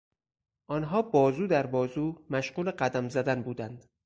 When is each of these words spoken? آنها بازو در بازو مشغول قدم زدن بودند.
آنها 0.69 1.01
بازو 1.01 1.47
در 1.47 1.65
بازو 1.67 2.25
مشغول 2.29 2.71
قدم 2.71 3.09
زدن 3.09 3.41
بودند. 3.43 3.89